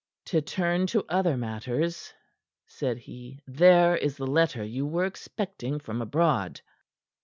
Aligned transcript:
"To 0.25 0.41
turn 0.41 0.87
to 0.87 1.05
other 1.09 1.37
matters," 1.37 2.11
said 2.65 2.97
he; 2.97 3.43
"there 3.45 3.95
is 3.95 4.17
the 4.17 4.25
letter 4.25 4.63
you 4.63 4.83
were 4.87 5.05
expecting 5.05 5.79
from 5.79 6.01
abroad." 6.01 6.59